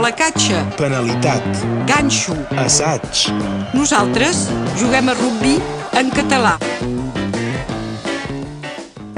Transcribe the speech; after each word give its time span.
placatge, 0.00 0.56
penalitat, 0.78 1.44
ganxo. 1.84 2.32
assaig, 2.56 3.28
Nosaltres 3.76 4.48
juguem 4.80 5.10
a 5.12 5.14
rugbi 5.14 5.58
en 5.92 6.08
català. 6.08 6.54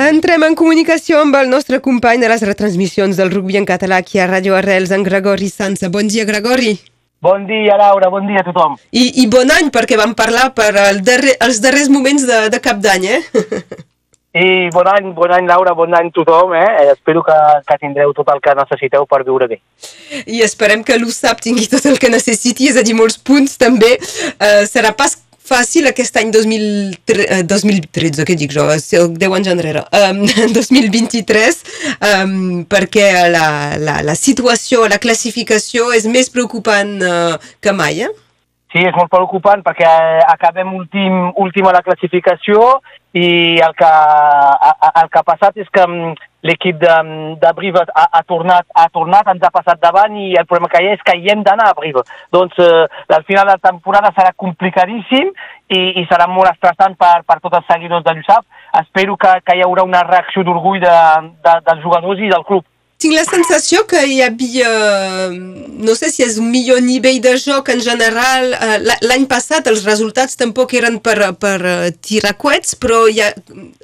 Entrem 0.03 0.43
en 0.43 0.57
comunicació 0.59 1.21
amb 1.23 1.39
el 1.39 1.53
nostre 1.53 1.79
company 1.79 2.19
de 2.19 2.33
les 2.33 2.43
retransmissions 2.43 3.15
del 3.17 3.31
rugby 3.31 3.61
en 3.61 3.69
català 3.69 4.01
aquí 4.03 4.19
a 4.19 4.27
Radio 4.27 4.57
Arrels, 4.59 4.91
en 4.91 5.07
Gregori 5.07 5.53
Sansa. 5.53 5.89
Bon 5.89 6.09
dia, 6.09 6.25
Gregori. 6.27 6.75
Bon 7.23 7.47
dia, 7.47 7.79
Laura, 7.79 8.11
bon 8.11 8.27
dia 8.27 8.43
a 8.43 8.49
tothom. 8.51 8.75
I, 8.91 9.23
i 9.23 9.29
bon 9.31 9.55
any, 9.55 9.71
perquè 9.71 9.95
vam 9.95 10.17
parlar 10.19 10.51
per 10.51 10.73
el 10.89 11.05
darrer, 11.07 11.39
els 11.47 11.63
darrers 11.63 11.95
moments 11.95 12.27
de, 12.27 12.49
de 12.51 12.59
cap 12.59 12.83
d'any, 12.83 13.07
eh? 13.07 13.23
I 14.35 14.71
bon 14.73 14.89
any, 14.89 15.11
bon 15.13 15.33
any, 15.33 15.45
Laura, 15.47 15.75
bon 15.77 15.93
any 15.93 16.09
a 16.09 16.13
tothom, 16.17 16.55
eh? 16.57 16.65
Eh, 16.65 16.93
Espero 16.93 17.23
que, 17.23 17.35
que 17.69 17.77
tindreu 17.83 18.15
tot 18.17 18.31
el 18.33 18.41
que 18.41 18.55
necessiteu 18.57 19.05
per 19.05 19.21
viure 19.27 19.49
bé. 19.51 19.59
I 20.25 20.41
esperem 20.47 20.81
que 20.83 20.97
l'USAP 20.97 21.43
tingui 21.45 21.69
tot 21.69 21.85
el 21.91 22.01
que 22.01 22.09
necessiti, 22.09 22.71
és 22.71 22.79
a 22.81 22.85
dir, 22.87 22.97
molts 22.97 23.19
punts 23.21 23.59
també. 23.61 23.99
Uh, 24.41 24.65
serà 24.71 24.95
pas 24.97 25.19
fàcil 25.53 25.91
aquest 25.91 26.17
any 26.17 26.33
2003, 26.33 27.27
eh, 27.29 27.43
2013, 27.45 28.25
què 28.25 28.39
dic 28.41 28.55
jo, 28.57 28.65
és 28.73 28.89
10 28.89 29.37
anys 29.37 29.53
enrere, 29.53 29.85
um, 30.01 30.25
2023, 30.57 31.61
um, 32.09 32.65
perquè 32.73 33.09
la, 33.35 33.47
la, 33.77 34.01
la 34.07 34.17
situació, 34.17 34.87
la 34.89 35.03
classificació 35.03 35.91
és 35.93 36.09
més 36.09 36.33
preocupant 36.33 36.97
uh, 37.05 37.37
que 37.61 37.77
mai, 37.77 38.07
eh? 38.07 38.13
Sí, 38.73 38.81
és 38.81 38.95
molt 38.97 39.11
preocupant 39.13 39.61
perquè 39.61 39.85
eh, 39.85 40.21
acabem 40.33 40.71
últim, 40.73 41.27
últim 41.37 41.67
a 41.69 41.75
la 41.77 41.83
classificació 41.85 42.79
i 43.13 43.61
el 43.61 43.75
que, 43.77 43.89
el 45.03 45.09
que 45.13 45.21
ha 45.21 45.27
passat 45.27 45.59
és 45.61 45.69
que 45.69 45.85
mm, 45.85 46.15
l'equip 46.49 46.79
de, 46.81 46.95
de 47.43 47.51
Brive 47.59 47.83
ha, 47.85 48.07
ha, 48.09 48.23
tornat, 48.25 48.67
ha 48.75 48.87
tornat, 48.95 49.29
ens 49.29 49.45
ha 49.45 49.53
passat 49.53 49.83
davant 49.83 50.17
i 50.17 50.33
el 50.41 50.49
problema 50.49 50.71
que 50.73 50.81
hi 50.83 50.89
ha 50.89 50.97
és 50.97 51.05
que 51.05 51.17
hi 51.19 51.29
hem 51.31 51.45
d'anar 51.45 51.69
a 51.71 51.77
Brive. 51.77 52.07
Doncs 52.33 52.57
eh, 52.65 52.87
al 53.13 53.27
final 53.29 53.47
de 53.47 53.59
la 53.59 53.69
temporada 53.69 54.15
serà 54.17 54.33
complicadíssim 54.45 55.29
i, 55.29 55.83
i 56.01 56.07
serà 56.09 56.27
molt 56.31 56.51
estressant 56.55 56.97
per, 56.97 57.21
per 57.29 57.39
tots 57.41 57.61
els 57.61 57.69
seguidors 57.69 58.05
de 58.09 58.17
l'USAP. 58.17 58.49
Espero 58.81 59.19
que, 59.21 59.37
que 59.45 59.59
hi 59.59 59.65
haurà 59.67 59.85
una 59.85 60.03
reacció 60.09 60.45
d'orgull 60.49 60.81
de, 60.81 60.99
de, 61.45 61.59
dels 61.69 61.85
jugadors 61.85 62.25
i 62.25 62.33
del 62.33 62.49
club. 62.49 62.65
Tinc 63.03 63.17
la 63.17 63.25
sensació 63.27 63.83
que 63.91 63.99
hi 64.07 64.21
havia, 64.23 64.69
no 65.33 65.95
sé 65.99 66.13
si 66.15 66.23
és 66.23 66.37
un 66.39 66.53
millor 66.53 66.79
nivell 66.87 67.19
de 67.25 67.35
joc 67.43 67.73
en 67.75 67.83
general. 67.83 68.53
Eh, 68.55 68.77
L'any 69.09 69.27
passat 69.31 69.67
els 69.67 69.83
resultats 69.89 70.39
tampoc 70.39 70.77
eren 70.79 71.01
per, 71.03 71.17
per 71.43 71.57
eh, 71.67 71.91
tirar 71.99 72.37
coets, 72.39 72.77
però 72.79 73.05
ha, 73.11 73.33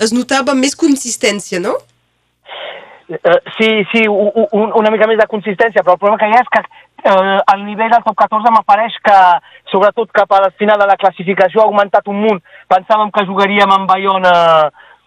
es 0.07 0.15
notava 0.15 0.55
més 0.55 0.79
consistència, 0.79 1.59
no? 1.59 1.75
Eh, 3.09 3.39
sí, 3.57 3.69
sí, 3.91 4.07
una 4.07 4.91
mica 4.95 5.11
més 5.11 5.19
de 5.19 5.27
consistència, 5.27 5.83
però 5.83 5.97
el 5.97 6.03
problema 6.03 6.21
que 6.23 6.31
hi 6.31 6.39
ha 6.39 6.45
és 6.45 6.55
que 6.55 6.63
eh, 6.63 7.39
el 7.57 7.63
nivell 7.67 7.91
del 7.91 8.05
top 8.07 8.19
14 8.23 8.53
m'apareix 8.55 8.99
que, 9.03 9.21
sobretot 9.73 10.13
cap 10.15 10.31
a 10.33 10.45
la 10.47 10.51
final 10.63 10.79
de 10.79 10.87
la 10.87 10.99
classificació, 11.01 11.63
ha 11.63 11.67
augmentat 11.67 12.07
un 12.07 12.21
munt. 12.23 12.43
Pensàvem 12.71 13.11
que 13.11 13.27
jugaríem 13.27 13.73
amb 13.75 13.91
Bayona 13.91 14.35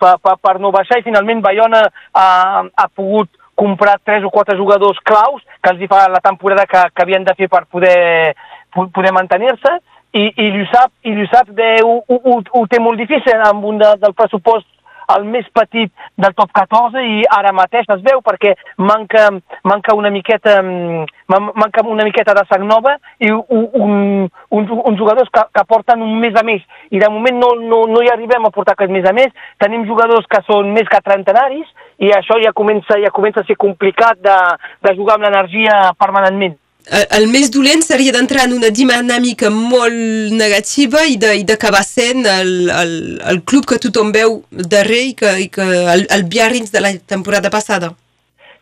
per, 0.01 0.17
per, 0.19 0.35
per 0.41 0.57
no 0.59 0.73
baixar 0.73 0.99
i 0.99 1.05
finalment 1.05 1.43
Bayona 1.45 1.85
ha, 1.87 2.25
ha 2.65 2.87
pogut 2.91 3.29
comprar 3.61 3.99
tres 4.03 4.25
o 4.25 4.33
quatre 4.33 4.57
jugadors 4.57 4.99
claus 5.05 5.45
que 5.61 5.73
els 5.75 5.81
hi 5.85 5.89
fa 5.91 6.07
la 6.09 6.23
temporada 6.25 6.65
que, 6.65 6.81
que 6.95 7.05
havien 7.05 7.23
de 7.29 7.37
fer 7.37 7.47
per 7.53 7.63
poder, 7.69 8.33
po- 8.73 8.89
poder 8.89 9.13
mantenir-se. 9.13 9.77
I, 10.11 10.25
i 10.43 10.49
l'USAP, 10.51 10.91
i 11.07 11.13
l'USAP 11.15 11.53
de, 11.55 11.69
ho, 11.87 12.01
ho, 12.11 12.37
ho, 12.43 12.65
té 12.67 12.81
molt 12.83 12.99
difícil 12.99 13.45
amb 13.47 13.63
un 13.69 13.77
de, 13.79 13.93
del 14.01 14.17
pressupost 14.17 14.67
el 15.11 15.25
més 15.27 15.47
petit 15.51 15.89
del 16.23 16.33
top 16.37 16.51
14 16.55 17.01
i 17.03 17.15
ara 17.35 17.51
mateix 17.55 17.87
es 17.95 18.03
veu 18.05 18.21
perquè 18.23 18.53
manca, 18.79 19.25
manca 19.67 19.95
una 19.97 20.11
miqueta 20.13 20.53
mm, 20.63 21.01
man- 21.33 21.49
manca 21.59 21.83
una 21.83 22.05
miqueta 22.07 22.35
de 22.37 22.43
sang 22.47 22.63
nova 22.69 22.93
i 23.19 23.31
un, 23.33 23.65
un, 23.81 24.29
uns 24.61 24.99
jugadors 25.01 25.27
que, 25.33 25.43
que 25.57 25.65
porten 25.67 26.03
un 26.05 26.15
mes 26.21 26.37
a 26.39 26.43
més. 26.47 26.63
I 26.95 27.01
de 27.03 27.09
moment 27.11 27.39
no, 27.43 27.49
no, 27.59 27.81
no 27.91 28.03
hi 28.05 28.11
arribem 28.13 28.47
a 28.47 28.53
portar 28.55 28.77
aquest 28.77 28.93
mes 28.93 29.07
a 29.09 29.15
més. 29.17 29.33
Tenim 29.59 29.83
jugadors 29.89 30.27
que 30.31 30.43
són 30.47 30.71
més 30.75 30.87
que 30.91 31.01
trentenaris 31.03 31.67
i 32.01 32.09
això 32.15 32.39
ja 32.41 32.53
comença, 32.57 32.97
ja 33.01 33.13
comença 33.13 33.43
a 33.43 33.47
ser 33.47 33.57
complicat 33.61 34.19
de, 34.25 34.37
de 34.81 34.95
jugar 34.97 35.19
amb 35.19 35.27
l'energia 35.27 35.93
permanentment 35.99 36.57
El, 36.89 37.05
el 37.19 37.27
més 37.29 37.51
dolent 37.53 37.83
seria 37.85 38.13
d'entrar 38.15 38.47
en 38.47 38.55
una 38.57 38.71
dinàmica 38.73 39.51
molt 39.53 40.33
negativa 40.33 41.03
i 41.05 41.17
d'acabar 41.45 41.83
sent 41.85 42.25
el, 42.25 42.53
el, 42.73 42.93
el 43.31 43.41
club 43.45 43.67
que 43.69 43.77
tothom 43.83 44.09
veu 44.15 44.39
darrer 44.49 45.03
i 45.11 45.13
que, 45.17 45.35
i 45.45 45.49
que 45.53 45.67
el, 45.93 46.07
el 46.09 46.25
Biarritz 46.25 46.73
de 46.73 46.81
la 46.81 46.95
temporada 47.05 47.53
passada. 47.53 47.93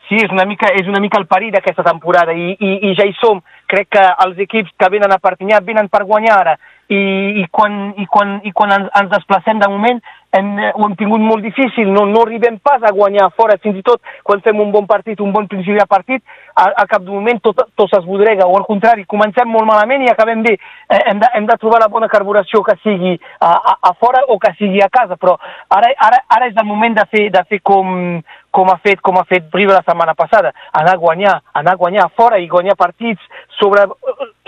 Sí, 0.09 0.17
és 0.17 0.31
una 0.33 0.43
mica, 0.49 0.73
és 0.73 0.87
una 0.89 0.99
mica 0.99 1.19
el 1.21 1.27
perill 1.29 1.53
d'aquesta 1.53 1.85
temporada 1.85 2.33
i, 2.33 2.55
i, 2.57 2.71
i 2.89 2.93
ja 2.97 3.05
hi 3.05 3.13
som. 3.21 3.39
Crec 3.69 3.91
que 3.93 4.03
els 4.25 4.39
equips 4.41 4.73
que 4.75 4.89
venen 4.89 5.13
a 5.13 5.19
Perpinyà 5.21 5.61
venen 5.61 5.87
per 5.87 6.01
guanyar 6.09 6.39
ara 6.41 6.55
i, 6.89 7.01
i 7.41 7.45
quan, 7.51 7.93
i 8.01 8.05
quan, 8.09 8.39
i 8.43 8.51
quan 8.51 8.73
ens, 8.73 8.89
ens 8.97 9.11
desplacem 9.11 9.59
de 9.61 9.69
moment 9.69 10.01
hem, 10.33 10.49
ho 10.73 10.87
hem 10.87 10.95
tingut 10.97 11.21
molt 11.21 11.45
difícil, 11.45 11.89
no, 11.93 12.05
no 12.09 12.23
arribem 12.23 12.59
pas 12.65 12.83
a 12.85 12.91
guanyar 12.93 13.29
fora, 13.37 13.57
fins 13.61 13.79
i 13.79 13.85
tot 13.85 14.01
quan 14.25 14.41
fem 14.45 14.59
un 14.61 14.71
bon 14.73 14.87
partit, 14.89 15.21
un 15.21 15.33
bon 15.33 15.47
principi 15.49 15.77
de 15.77 15.85
partit, 15.89 16.23
al, 16.53 16.73
al 16.81 16.89
cap 16.89 17.05
d'un 17.05 17.19
moment 17.19 17.41
tot, 17.45 17.61
tot 17.77 17.93
s'esbodrega, 17.93 18.47
o 18.47 18.57
al 18.57 18.67
contrari, 18.67 19.07
comencem 19.09 19.49
molt 19.49 19.69
malament 19.69 20.05
i 20.05 20.11
acabem 20.11 20.43
bé. 20.45 20.55
Eh, 20.89 21.01
hem, 21.11 21.21
de, 21.21 21.29
hem 21.37 21.49
de 21.49 21.57
trobar 21.61 21.81
la 21.83 21.91
bona 21.93 22.09
carburació 22.11 22.61
que 22.65 22.77
sigui 22.83 23.15
a, 23.39 23.53
a, 23.53 23.77
a 23.89 23.93
fora 23.99 24.25
o 24.29 24.37
que 24.41 24.53
sigui 24.59 24.83
a 24.85 24.91
casa, 24.93 25.17
però 25.17 25.37
ara, 25.69 25.93
ara, 26.09 26.23
ara 26.37 26.49
és 26.49 26.57
el 26.57 26.67
moment 26.67 26.97
de 26.97 27.05
fer, 27.09 27.27
de 27.33 27.45
fer 27.49 27.61
com, 27.65 28.21
com 28.51 28.69
ha 28.73 28.77
fet 28.83 29.01
com 29.05 29.17
ha 29.17 29.25
fet 29.29 29.49
Brive 29.53 29.73
la 29.73 29.85
setmana 29.85 30.15
passada, 30.17 30.53
anar 30.73 30.95
a 30.97 31.01
guanyar, 31.01 31.39
anar 31.57 31.73
a 31.73 31.81
guanyar 31.81 32.09
fora 32.17 32.39
i 32.41 32.49
guanyar 32.49 32.77
partits 32.77 33.21
sobre, 33.59 33.85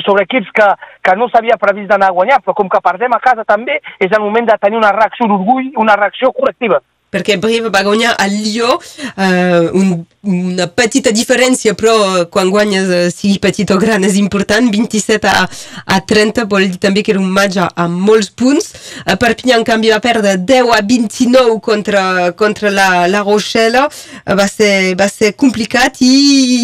sobre 0.06 0.26
equips 0.28 0.52
que, 0.56 0.68
que 1.04 1.16
no 1.18 1.30
s'havia 1.30 1.60
previst 1.62 1.90
d'anar 1.90 2.12
a 2.12 2.18
guanyar, 2.18 2.42
però 2.44 2.56
com 2.58 2.70
que 2.70 2.84
perdem 2.84 3.14
a 3.14 3.22
casa 3.24 3.46
també, 3.48 3.80
és 4.00 4.12
el 4.12 4.24
moment 4.24 4.50
de 4.50 4.58
tenir 4.62 4.80
una 4.80 4.94
reacció 4.96 5.28
d'orgull, 5.28 5.72
una 5.82 5.98
reacció 6.00 6.32
correctiva. 6.36 6.82
Perquè 7.12 7.36
Brive 7.42 7.70
va 7.74 7.84
guanyar 7.84 8.16
al 8.24 8.32
Lió 8.32 8.78
eh, 9.18 9.70
un, 9.76 9.90
una 10.24 10.68
petita 10.72 11.12
diferència 11.12 11.74
però 11.76 11.96
eh, 12.22 12.26
quan 12.32 12.50
guanyes 12.54 12.90
eh, 12.90 13.02
sigui 13.12 13.38
petit 13.44 13.72
o 13.74 13.78
gran 13.82 14.04
és 14.08 14.16
important 14.22 14.70
27 14.72 15.28
a, 15.28 15.46
a 15.86 16.00
30 16.08 16.46
vol 16.52 16.70
dir 16.72 16.80
també 16.80 17.04
que 17.04 17.12
era 17.12 17.20
un 17.20 17.30
match 17.32 17.58
a- 17.60 17.88
molts 17.92 18.30
punts. 18.32 18.72
Eh, 19.06 19.16
Perpinyà 19.20 19.58
en 19.60 19.66
canvi 19.68 19.92
va 19.92 20.00
perdre 20.04 20.38
10 20.38 20.72
a 20.78 20.80
29 20.88 21.60
contra, 21.62 22.04
contra 22.40 22.72
la, 22.72 22.88
la 23.12 23.24
Rochelle 23.28 23.84
eh, 23.88 24.36
va, 24.38 24.48
ser, 24.48 24.96
va 25.00 25.10
ser 25.12 25.34
complicat 25.36 26.00
i, 26.06 26.12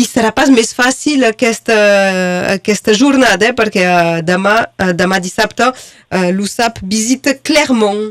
i 0.01 0.05
serà 0.07 0.31
pas 0.35 0.49
més 0.53 0.71
fàcil 0.77 1.25
aquesta, 1.27 1.75
aquesta 2.55 2.93
jornada 2.95 3.51
eh, 3.51 3.55
perquè 3.57 3.83
eh, 3.87 4.21
demà, 4.27 4.59
eh, 4.79 4.93
demà 4.97 5.19
dissabte 5.23 5.67
eh, 5.73 6.31
l'USAP 6.31 6.79
visita 6.83 7.35
Clermont 7.41 8.07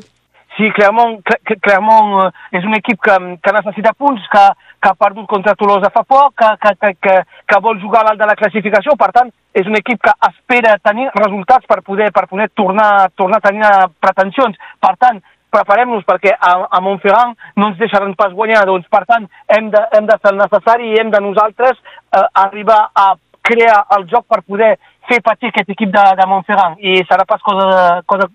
Sí, 0.57 0.71
Clermont, 0.73 1.19
Cl- 1.21 1.41
Cl- 1.45 1.61
Clermont 1.61 2.13
eh, 2.25 2.31
és 2.57 2.65
un 2.65 2.75
equip 2.79 3.01
que, 3.05 3.17
que 3.45 3.53
necessita 3.53 3.93
punts, 3.93 4.25
que, 4.33 4.45
que 4.81 4.89
ha 4.89 4.97
perdut 4.97 5.27
contra 5.29 5.53
Tolosa 5.55 5.91
fa 5.93 6.03
poc, 6.09 6.33
que, 6.41 6.49
que, 6.63 6.73
que, 6.81 6.93
que, 7.05 7.17
que 7.53 7.61
vol 7.61 7.81
jugar 7.83 8.01
a 8.01 8.09
l'alt 8.09 8.23
de 8.23 8.29
la 8.31 8.37
classificació, 8.41 8.97
per 8.97 9.11
tant, 9.13 9.29
és 9.53 9.69
un 9.69 9.77
equip 9.77 10.01
que 10.01 10.15
espera 10.31 10.79
tenir 10.81 11.11
resultats 11.19 11.69
per 11.69 11.83
poder, 11.85 12.09
per 12.13 12.25
poder 12.31 12.49
tornar, 12.57 13.11
tornar 13.21 13.43
a 13.43 13.47
tenir 13.51 13.69
pretensions. 14.01 14.57
Per 14.81 14.95
tant, 14.97 15.21
preparem-nos 15.53 16.09
perquè 16.09 16.33
a, 16.33 16.55
a 16.73 16.81
Montferrand 16.81 17.37
no 17.61 17.71
ens 17.71 17.79
deixaran 17.79 18.17
pas 18.17 18.33
guanyar, 18.33 18.65
doncs 18.69 18.89
per 18.93 19.05
tant 19.09 19.29
hem 19.53 19.71
de, 19.73 19.85
hem 19.97 20.09
de 20.09 20.19
fer 20.23 20.33
el 20.33 20.41
necessari 20.41 20.91
i 20.93 20.99
hem 21.01 21.13
de 21.13 21.21
nosaltres 21.25 21.77
eh, 21.79 22.27
arribar 22.47 22.81
a 22.97 23.13
crear 23.47 23.85
el 23.97 24.09
joc 24.11 24.25
per 24.27 24.41
poder 24.43 24.75
fer 25.07 25.21
patir 25.23 25.53
aquest 25.53 25.69
equip 25.77 25.93
de, 25.95 26.05
de 26.19 26.27
Montferrand 26.33 26.81
i 26.81 26.99
serà 27.07 27.29
pas 27.29 27.45
cosa, 27.45 28.03
cosa 28.09 28.29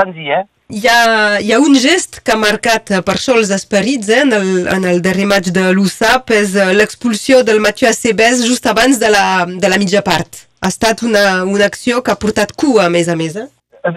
senzilla, 0.00 0.42
eh? 0.42 0.52
Hi 0.68 0.80
ha, 0.90 1.38
hi 1.38 1.52
ha 1.54 1.60
un 1.62 1.76
gest 1.78 2.16
que 2.26 2.32
ha 2.34 2.38
marcat 2.42 2.90
eh, 2.90 2.98
per 3.06 3.14
els 3.36 3.52
esperits 3.54 4.08
eh, 4.10 4.22
en, 4.24 4.32
el, 4.34 4.48
en 4.66 4.84
el 4.90 4.98
darrer 5.00 5.26
match 5.30 5.52
de 5.54 5.62
l'USAP, 5.70 6.32
és 6.34 6.56
eh, 6.58 6.72
l'expulsió 6.74 7.44
del 7.46 7.60
Mathieu 7.62 7.86
Acebes 7.88 8.42
just 8.42 8.66
abans 8.66 8.98
de 8.98 9.06
la, 9.14 9.46
de 9.46 9.70
la 9.70 9.78
mitja 9.78 10.02
part. 10.02 10.42
Ha 10.58 10.72
estat 10.74 11.04
una, 11.06 11.44
una 11.44 11.68
acció 11.70 12.02
que 12.02 12.10
ha 12.10 12.18
portat 12.18 12.50
cua, 12.58 12.88
a 12.88 12.90
més 12.90 13.06
a 13.06 13.14
més. 13.14 13.36
Eh? 13.38 13.46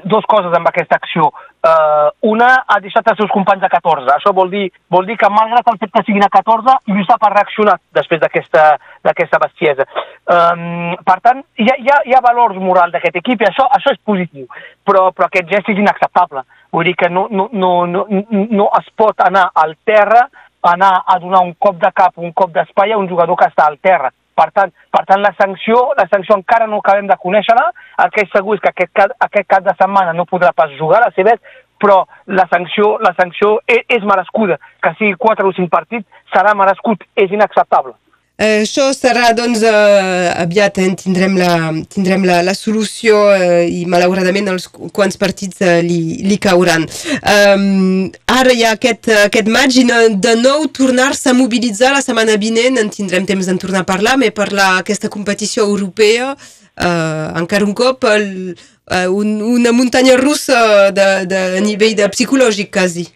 Dos 0.03 0.25
coses 0.29 0.53
amb 0.55 0.67
aquesta 0.69 0.97
acció. 0.99 1.29
Uh, 1.59 2.09
una, 2.29 2.49
ha 2.67 2.77
deixat 2.83 3.07
els 3.11 3.19
seus 3.19 3.31
companys 3.33 3.65
a 3.65 3.69
14. 3.71 4.07
Això 4.15 4.33
vol 4.35 4.51
dir, 4.51 4.67
vol 4.91 5.07
dir 5.07 5.17
que, 5.19 5.29
malgrat 5.33 5.67
el 5.71 5.79
fet 5.81 5.91
que 5.95 6.03
siguin 6.07 6.25
a 6.25 6.31
14, 6.33 6.77
l'USAP 6.93 7.25
ha 7.25 7.31
reaccionat 7.33 7.81
després 7.97 8.21
d'aquesta 8.21 9.41
bestiesa. 9.43 9.87
Um, 10.29 10.95
per 11.05 11.17
tant, 11.25 11.43
hi 11.59 11.67
ha, 11.69 11.77
hi 11.79 11.91
ha, 11.91 12.01
hi 12.05 12.15
ha 12.15 12.23
valors 12.25 12.59
moral 12.61 12.93
d'aquest 12.93 13.19
equip 13.21 13.41
i 13.43 13.49
això, 13.49 13.67
això 13.75 13.93
és 13.95 14.01
positiu, 14.05 14.45
però, 14.85 15.09
però 15.15 15.27
aquest 15.27 15.49
gest 15.51 15.73
és 15.73 15.81
inacceptable. 15.81 16.45
Vull 16.71 16.85
dir 16.85 16.95
que 16.95 17.09
no, 17.09 17.27
no, 17.31 17.49
no, 17.51 17.73
no, 17.89 18.05
no 18.29 18.69
es 18.79 18.91
pot 18.95 19.25
anar 19.25 19.49
al 19.57 19.75
terra, 19.85 20.27
anar 20.69 21.03
a 21.07 21.19
donar 21.19 21.41
un 21.45 21.53
cop 21.57 21.79
de 21.81 21.91
cap, 21.95 22.17
un 22.17 22.33
cop 22.33 22.51
d'espai 22.53 22.91
a 22.93 22.97
un 22.99 23.07
jugador 23.09 23.37
que 23.39 23.47
està 23.49 23.67
al 23.67 23.79
terra. 23.81 24.11
Per 24.39 24.47
tant, 24.55 24.69
per 24.95 25.01
tant 25.07 25.19
la, 25.19 25.33
sanció, 25.35 25.79
la 25.99 26.05
sanció 26.07 26.37
encara 26.39 26.67
no 26.71 26.79
acabem 26.79 27.09
de 27.09 27.17
conèixer-la. 27.19 27.65
El 28.05 28.13
que 28.15 28.23
és 28.23 28.29
segur 28.31 28.55
és 28.55 28.61
que 28.63 28.71
aquest, 28.71 29.17
aquest 29.27 29.49
cap 29.51 29.65
de 29.65 29.75
setmana 29.75 30.15
no 30.15 30.29
podrà 30.29 30.53
pas 30.55 30.71
jugar 30.79 31.01
a 31.03 31.11
Cebet, 31.15 31.41
però 31.79 32.03
la 32.39 32.45
sanció, 32.51 32.93
la 33.03 33.11
sanció 33.17 33.57
és, 33.67 33.83
és 33.99 34.05
merescuda. 34.07 34.59
Que 34.83 34.93
sigui 34.99 35.17
4 35.19 35.49
o 35.49 35.55
5 35.57 35.71
partits 35.73 36.07
serà 36.35 36.55
merescut, 36.55 37.03
és 37.19 37.35
inacceptable. 37.35 37.97
Uh, 38.39 38.61
això 38.61 38.85
serà, 38.95 39.33
doncs, 39.35 39.65
uh, 39.67 40.29
aviat 40.39 40.77
en 40.79 40.93
tindrem 40.95 41.33
la, 41.35 41.73
tindrem 41.91 42.23
la, 42.23 42.37
la 42.47 42.53
solució 42.55 43.17
uh, 43.33 43.65
i 43.67 43.83
malauradament 43.83 44.47
els 44.53 44.69
quants 44.95 45.19
partits 45.19 45.59
uh, 45.59 45.81
li, 45.83 46.21
li 46.23 46.37
cauran. 46.39 46.87
Um, 47.19 48.07
ara 48.31 48.55
hi 48.55 48.63
ha 48.63 48.71
aquest, 48.77 49.11
aquest 49.25 49.51
maig 49.51 49.75
de 50.23 50.37
nou 50.39 50.69
tornar-se 50.71 51.33
a 51.33 51.35
mobilitzar 51.35 51.91
la 51.97 52.05
setmana 52.05 52.39
vinent, 52.39 52.79
en 52.79 52.87
tindrem 52.93 53.27
temps 53.27 53.51
d'en 53.51 53.59
tornar 53.59 53.83
a 53.83 53.89
parlar, 53.91 54.15
però 54.23 54.37
parlar 54.39 54.71
aquesta 54.79 55.11
competició 55.11 55.67
europea 55.67 56.31
uh, 56.31 57.27
encara 57.43 57.67
un 57.67 57.75
cop 57.75 58.07
el, 58.07 58.55
uh, 58.55 59.07
un, 59.11 59.41
una 59.59 59.75
muntanya 59.75 60.15
russa 60.15 60.91
de, 60.95 61.09
de 61.27 61.45
nivell 61.67 61.99
de 61.99 62.07
psicològic 62.15 62.71
quasi. 62.71 63.09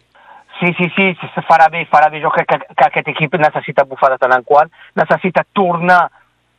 Sí, 0.64 0.72
sí, 0.78 0.88
sí, 0.96 1.28
se 1.34 1.42
farà 1.44 1.66
bé, 1.68 1.82
farà 1.92 2.08
bé. 2.08 2.22
Jo 2.22 2.30
crec 2.32 2.48
que, 2.48 2.58
que 2.72 2.86
aquest 2.86 3.08
equip 3.12 3.34
necessita 3.36 3.84
bufar 3.84 4.14
de 4.14 4.16
tant 4.22 4.32
en 4.32 4.44
quant, 4.48 4.70
necessita 4.96 5.42
tornar, 5.52 6.06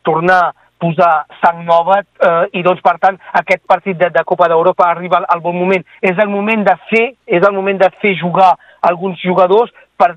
tornar 0.06 0.42
a 0.44 0.54
posar 0.78 1.26
sang 1.42 1.64
nova 1.66 2.02
eh, 2.04 2.60
i 2.60 2.62
doncs 2.62 2.84
per 2.86 2.98
tant 3.02 3.18
aquest 3.40 3.64
partit 3.66 3.98
de, 3.98 4.12
de 4.14 4.24
Copa 4.28 4.50
d'Europa 4.52 4.86
arriba 4.92 5.18
al, 5.22 5.26
al 5.34 5.42
bon 5.42 5.58
moment. 5.58 5.86
És 6.06 6.20
el 6.22 6.30
moment 6.30 6.66
de 6.68 6.76
fer, 6.92 7.06
és 7.26 7.42
el 7.42 7.56
moment 7.56 7.82
de 7.82 7.90
fer 8.04 8.14
jugar 8.20 8.52
alguns 8.86 9.24
jugadors 9.24 9.74
per 9.98 10.12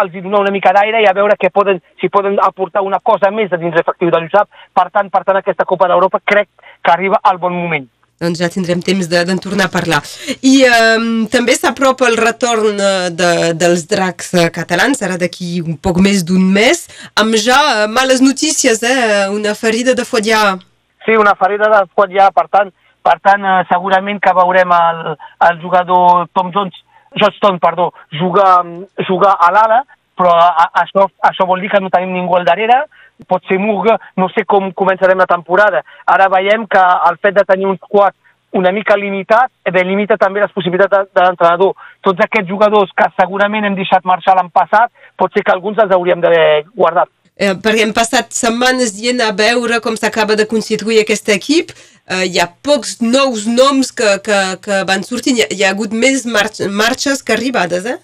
els 0.00 0.14
donar 0.14 0.44
una 0.46 0.54
mica 0.54 0.72
d'aire 0.72 1.02
i 1.02 1.08
a 1.10 1.16
veure 1.16 1.36
que 1.36 1.52
poden, 1.52 1.82
si 2.00 2.08
poden 2.08 2.38
aportar 2.40 2.84
una 2.86 3.02
cosa 3.02 3.32
més 3.34 3.50
de 3.50 3.58
dins 3.60 3.76
l'efectiu 3.76 4.14
de 4.14 4.22
l'USAP. 4.22 4.48
Per 4.72 4.88
tant, 4.94 5.10
per 5.10 5.24
tant, 5.26 5.42
aquesta 5.42 5.68
Copa 5.68 5.90
d'Europa 5.90 6.22
crec 6.24 6.48
que 6.80 6.94
arriba 6.94 7.20
al 7.20 7.42
bon 7.42 7.58
moment 7.58 7.90
doncs 8.24 8.40
ja 8.42 8.50
tindrem 8.52 8.82
temps 8.84 9.08
d'en 9.10 9.28
de, 9.28 9.38
tornar 9.42 9.68
a 9.68 9.72
parlar. 9.72 10.00
I 10.42 10.54
um, 10.68 11.24
també 11.30 11.56
s'apropa 11.58 12.08
el 12.10 12.18
retorn 12.20 12.80
eh, 12.80 13.10
de, 13.14 13.32
dels 13.60 13.86
dracs 13.90 14.32
eh, 14.34 14.48
catalans, 14.54 15.02
ara 15.04 15.18
d'aquí 15.20 15.58
un 15.62 15.76
poc 15.80 16.00
més 16.04 16.24
d'un 16.26 16.44
mes, 16.56 16.84
amb 17.20 17.36
ja 17.40 17.58
uh, 17.84 17.90
males 17.90 18.22
notícies, 18.24 18.82
eh? 18.82 19.26
una 19.32 19.54
ferida 19.58 19.94
de 19.94 20.06
foià. 20.08 20.56
Sí, 21.04 21.16
una 21.20 21.36
ferida 21.38 21.68
de 21.72 21.84
foià, 21.92 22.30
per 22.34 22.48
tant, 22.52 22.72
per 23.04 23.18
tant 23.24 23.44
uh, 23.44 23.60
segurament 23.70 24.20
que 24.24 24.34
veurem 24.36 24.72
el, 24.78 25.04
el 25.50 25.60
jugador 25.62 26.26
Tom 26.32 26.52
Jones, 26.54 26.80
Johnston, 27.20 27.60
perdó, 27.62 27.92
jugar, 28.18 28.64
jugar 29.06 29.36
a 29.38 29.52
l'ala, 29.54 29.84
però 30.18 30.32
a, 30.38 30.68
això, 30.82 31.06
això 31.26 31.46
vol 31.46 31.62
dir 31.62 31.70
que 31.72 31.80
no 31.82 31.92
tenim 31.92 32.14
ningú 32.14 32.38
al 32.38 32.46
darrere, 32.46 32.84
pot 33.28 33.44
ser 33.48 33.58
Murga, 33.62 33.98
no 34.16 34.28
sé 34.32 34.44
com 34.44 34.72
començarem 34.72 35.18
la 35.18 35.30
temporada. 35.30 35.84
Ara 36.06 36.28
veiem 36.28 36.66
que 36.66 36.84
el 37.10 37.18
fet 37.22 37.38
de 37.38 37.46
tenir 37.48 37.66
un 37.70 37.78
quad 37.78 38.14
una 38.54 38.70
mica 38.70 38.96
limitat, 38.96 39.50
eh 39.66 39.70
bé, 39.74 39.82
limita 39.82 40.16
també 40.16 40.40
les 40.40 40.52
possibilitats 40.54 40.90
de, 40.92 41.02
de 41.10 41.22
l'entrenador. 41.24 41.74
Tots 42.06 42.22
aquests 42.22 42.48
jugadors 42.48 42.92
que 42.94 43.08
segurament 43.18 43.66
hem 43.66 43.74
deixat 43.74 44.06
marxar 44.06 44.36
l'any 44.38 44.50
passat, 44.54 44.92
pot 45.18 45.34
ser 45.34 45.42
que 45.42 45.52
alguns 45.52 45.80
els 45.82 45.90
hauríem 45.90 46.22
d'haver 46.22 46.62
guardat. 46.70 47.10
Eh, 47.34 47.50
perquè 47.58 47.82
hem 47.82 47.90
passat 47.90 48.30
setmanes 48.30 48.94
dient 48.94 49.18
a 49.18 49.32
veure 49.34 49.80
com 49.82 49.98
s'acaba 49.98 50.36
de 50.38 50.46
constituir 50.46 51.00
aquest 51.02 51.32
equip. 51.34 51.74
Eh, 52.06 52.28
hi 52.30 52.38
ha 52.38 52.46
pocs 52.46 53.00
nous 53.02 53.48
noms 53.50 53.90
que, 53.90 54.12
que, 54.22 54.40
que 54.62 54.82
van 54.86 55.02
sortir. 55.02 55.34
Hi 55.34 55.42
ha, 55.42 55.50
hi 55.50 55.64
ha 55.64 55.74
hagut 55.74 55.90
més 55.90 56.22
marx, 56.30 56.62
marxes 56.70 57.26
que 57.26 57.34
arribades, 57.34 57.90
eh? 57.90 57.98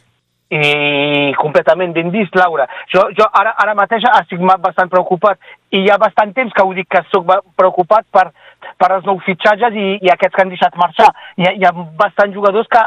I 0.50 1.32
completament 1.38 1.92
ben 1.94 2.10
vist, 2.10 2.34
Laura. 2.34 2.66
Jo, 2.90 3.04
jo 3.14 3.26
ara, 3.38 3.52
ara 3.62 3.74
mateix 3.78 4.02
estic 4.10 4.40
bastant 4.62 4.90
preocupat 4.90 5.38
i 5.70 5.84
hi 5.84 5.90
ha 5.90 5.98
bastant 5.98 6.34
temps 6.34 6.52
que 6.52 6.64
ho 6.64 6.72
dic 6.74 6.88
que 6.90 7.04
sóc 7.12 7.30
preocupat 7.56 8.06
per, 8.10 8.30
per 8.76 8.90
els 8.96 9.06
nous 9.06 9.22
fitxatges 9.24 9.76
i, 9.78 9.86
i 10.02 10.10
aquests 10.10 10.34
que 10.34 10.42
han 10.42 10.50
deixat 10.50 10.74
marxar. 10.76 11.12
Hi 11.38 11.46
ha, 11.46 11.54
hi 11.54 11.64
ha 11.68 11.72
bastants 12.00 12.34
jugadors 12.34 12.66
que 12.66 12.82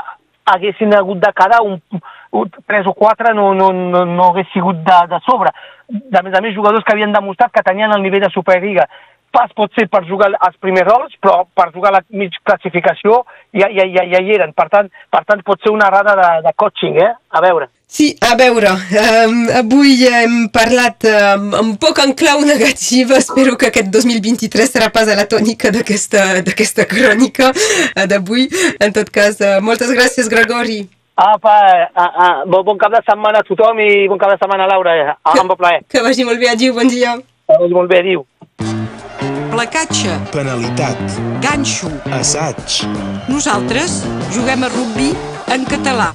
haguessin 0.51 0.93
hagut 0.93 1.23
de 1.23 1.31
quedar 1.31 1.61
un, 1.63 1.79
un, 2.35 2.51
tres 2.67 2.87
o 2.87 2.93
quatre 2.93 3.33
no, 3.33 3.53
no, 3.53 3.71
no, 3.71 4.03
no 4.05 4.27
hagués 4.31 4.51
sigut 4.51 4.83
de, 4.83 4.99
de 5.13 5.21
sobre. 5.23 5.55
De 5.87 6.23
més 6.25 6.35
a 6.35 6.43
més, 6.43 6.55
jugadors 6.55 6.83
que 6.83 6.91
havien 6.91 7.15
demostrat 7.15 7.53
que 7.53 7.63
tenien 7.63 7.95
el 7.95 8.03
nivell 8.03 8.25
de 8.27 8.31
Superliga 8.33 8.89
pas 9.33 9.49
pot 9.57 9.71
ser 9.73 9.87
per 9.89 10.03
jugar 10.05 10.29
els 10.33 10.57
primers 10.61 10.87
rols, 10.87 11.13
però 11.21 11.43
per 11.57 11.71
jugar 11.73 11.91
la 11.95 12.03
mig 12.13 12.35
classificació 12.45 13.23
ja, 13.51 13.69
ja, 13.73 13.85
ja, 13.89 14.05
ja 14.13 14.21
hi 14.21 14.35
eren. 14.37 14.53
Per 14.53 14.67
tant, 14.69 14.91
per 15.11 15.23
tant, 15.25 15.41
pot 15.45 15.61
ser 15.63 15.73
una 15.73 15.89
errada 15.89 16.13
de, 16.19 16.29
de 16.45 16.53
coaching, 16.61 16.99
eh? 17.01 17.13
A 17.33 17.41
veure. 17.41 17.69
Sí, 17.93 18.07
a 18.25 18.33
veure, 18.37 18.71
um, 18.73 19.43
avui 19.53 19.99
hem 20.09 20.47
parlat 20.53 21.05
um, 21.09 21.51
un 21.59 21.75
poc 21.81 21.99
en 22.01 22.15
clau 22.17 22.41
negativa, 22.41 23.19
espero 23.21 23.53
que 23.59 23.69
aquest 23.69 23.91
2023 23.93 24.71
serà 24.71 24.89
pas 24.93 25.09
a 25.09 25.17
la 25.19 25.27
tònica 25.29 25.69
d'aquesta 25.73 26.87
crònica 26.89 27.51
uh, 27.53 28.07
d'avui. 28.09 28.47
En 28.81 28.97
tot 28.97 29.13
cas, 29.13 29.37
uh, 29.41 29.59
moltes 29.61 29.93
gràcies, 29.93 30.29
Gregori. 30.29 30.81
Apa, 31.21 31.55
uh, 31.93 32.09
uh, 32.09 32.35
bon, 32.49 32.65
bon 32.71 32.81
cap 32.81 32.93
de 32.97 33.01
setmana 33.05 33.45
a 33.45 33.49
tothom 33.49 33.81
i 33.85 34.07
bon 34.09 34.21
cap 34.21 34.33
de 34.33 34.41
setmana, 34.41 34.69
Laura. 34.73 34.97
Uh, 35.13 35.37
amb 35.37 35.53
plaer. 35.53 35.85
Que 35.85 36.01
vagi 36.01 36.25
molt 36.25 36.41
bé, 36.41 36.49
adiu, 36.53 36.73
bon 36.77 36.89
dia. 36.89 37.19
Que 37.45 37.61
vagi 37.61 37.77
molt 37.77 37.93
bé, 37.93 38.01
adiu 38.07 38.25
placatge, 39.53 40.09
penalitat, 40.33 40.97
ganxo, 41.43 41.91
assaig. 42.09 42.79
Nosaltres 43.29 44.01
juguem 44.33 44.65
a 44.65 44.71
rugby 44.73 45.11
en 45.53 45.69
català. 45.69 46.09